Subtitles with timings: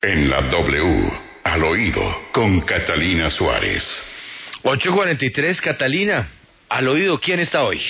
[0.00, 1.10] En la W,
[1.42, 2.00] al oído,
[2.30, 3.82] con Catalina Suárez.
[4.62, 6.28] 843, Catalina.
[6.68, 7.80] Al oído, ¿quién está hoy?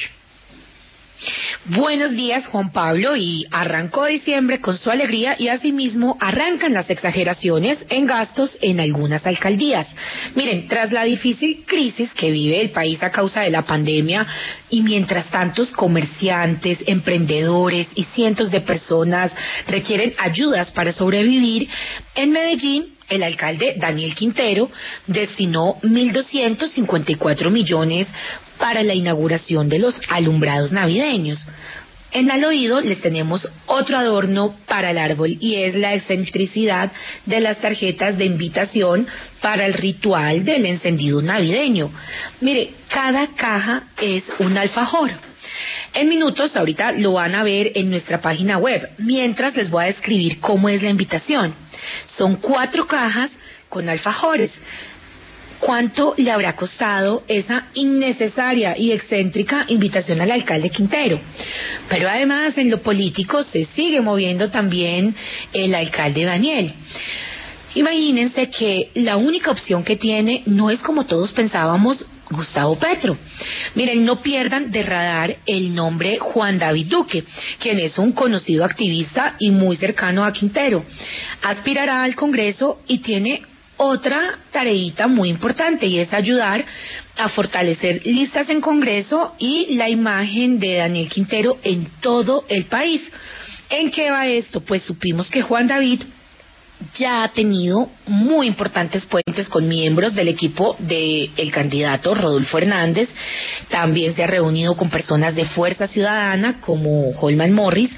[1.71, 7.85] Buenos días, Juan Pablo, y arrancó diciembre con su alegría y asimismo arrancan las exageraciones
[7.91, 9.87] en gastos en algunas alcaldías.
[10.35, 14.27] Miren, tras la difícil crisis que vive el país a causa de la pandemia
[14.71, 19.31] y mientras tantos comerciantes, emprendedores y cientos de personas
[19.67, 21.69] requieren ayudas para sobrevivir,
[22.15, 24.71] en Medellín el alcalde Daniel Quintero
[25.07, 28.07] destinó 1.254 millones
[28.59, 31.47] para la inauguración de los alumbrados navideños.
[32.11, 36.91] En al oído les tenemos otro adorno para el árbol y es la excentricidad
[37.27, 39.07] de las tarjetas de invitación
[39.43, 41.91] para el ritual del encendido navideño.
[42.41, 45.11] Mire, cada caja es un alfajor.
[45.93, 49.89] En minutos, ahorita lo van a ver en nuestra página web, mientras les voy a
[49.89, 51.55] describir cómo es la invitación.
[52.17, 53.31] Son cuatro cajas
[53.69, 54.51] con alfajores.
[55.61, 61.21] ¿Cuánto le habrá costado esa innecesaria y excéntrica invitación al alcalde Quintero?
[61.89, 65.15] Pero además en lo político se sigue moviendo también
[65.53, 66.75] el alcalde Daniel.
[67.75, 73.17] Imagínense que la única opción que tiene no es como todos pensábamos Gustavo Petro.
[73.75, 77.25] Miren, no pierdan de radar el nombre Juan David Duque,
[77.59, 80.85] quien es un conocido activista y muy cercano a Quintero.
[81.43, 83.43] Aspirará al Congreso y tiene
[83.79, 86.65] otra tareita muy importante y es ayudar
[87.17, 93.01] a fortalecer listas en Congreso y la imagen de Daniel Quintero en todo el país.
[93.71, 94.61] ¿En qué va esto?
[94.61, 96.03] Pues supimos que Juan David
[96.95, 103.09] ya ha tenido muy importantes puentes con miembros del equipo del el candidato Rodolfo Hernández.
[103.69, 107.91] También se ha reunido con personas de Fuerza Ciudadana como Holman Morris.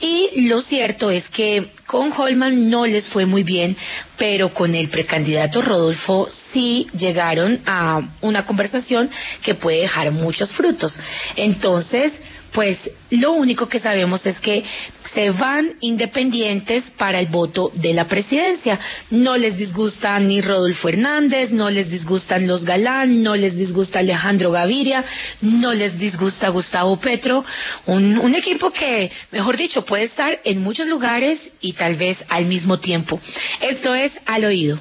[0.00, 3.76] Y lo cierto es que con Holman no les fue muy bien,
[4.16, 9.10] pero con el precandidato Rodolfo sí llegaron a una conversación
[9.42, 10.98] que puede dejar muchos frutos.
[11.36, 12.12] Entonces,
[12.52, 12.78] pues
[13.10, 14.64] lo único que sabemos es que
[15.14, 18.78] se van independientes para el voto de la presidencia.
[19.10, 24.50] No les disgusta ni Rodolfo Hernández, no les disgustan los Galán, no les disgusta Alejandro
[24.50, 25.04] Gaviria,
[25.40, 27.44] no les disgusta Gustavo Petro.
[27.86, 32.46] Un, un equipo que, mejor dicho, puede estar en muchos lugares y tal vez al
[32.46, 33.20] mismo tiempo.
[33.60, 34.78] Esto es al oído.